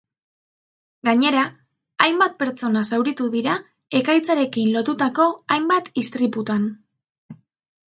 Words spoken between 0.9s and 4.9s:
Gainera, hainbat pertsona zauritu dira ekaitzarekin